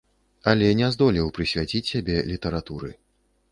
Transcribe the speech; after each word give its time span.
Але 0.51 0.69
не 0.79 0.87
здолеў 0.95 1.29
прысвяціць 1.37 1.83
сябе 1.93 2.25
літаратуры. 2.35 2.93